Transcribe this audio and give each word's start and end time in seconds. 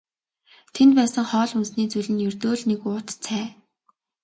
Тэнд 0.73 0.93
байсан 0.99 1.25
хоол 1.31 1.49
хүнсний 1.53 1.87
зүйл 1.89 2.09
нь 2.13 2.23
ердөө 2.27 2.53
л 2.59 2.63
нэг 2.69 2.81
уут 2.89 3.07
цай. 3.23 3.45